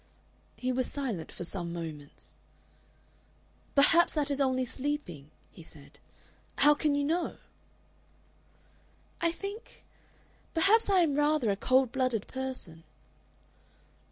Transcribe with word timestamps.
He 0.57 0.71
was 0.71 0.91
silent 0.91 1.31
for 1.31 1.43
some 1.43 1.71
moments. 1.71 2.35
"Perhaps 3.75 4.13
that 4.15 4.31
is 4.31 4.41
only 4.41 4.65
sleeping," 4.65 5.29
he 5.51 5.61
said. 5.61 5.99
"How 6.57 6.73
can 6.73 6.95
you 6.95 7.03
know?" 7.03 7.37
"I 9.21 9.31
think 9.31 9.83
perhaps 10.55 10.89
I 10.89 11.01
am 11.01 11.13
rather 11.13 11.51
a 11.51 11.55
cold 11.55 11.91
blooded 11.91 12.25
person." 12.27 12.83